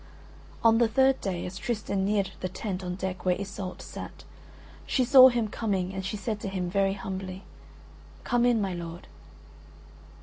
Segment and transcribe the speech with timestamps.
[0.63, 4.23] On the third day, as Tristan neared the tent on deck where Iseult sat,
[4.87, 7.43] she saw him coming and she said to him, very humbly,
[8.23, 9.05] "Come in, my lord."